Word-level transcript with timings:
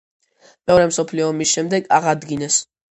მეორე 0.71 0.89
მსოფლიო 0.93 1.29
ომის 1.35 1.55
შემდეგ 1.59 1.95
აღადგინეს. 2.01 2.63